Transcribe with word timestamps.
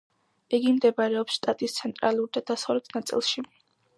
იგი 0.57 0.71
მდებარეობს 0.77 1.35
შტატის 1.35 1.77
ცენტრალურ 1.81 2.31
და 2.39 2.45
დასავლეთ 2.51 2.91
ნაწილში. 2.97 3.47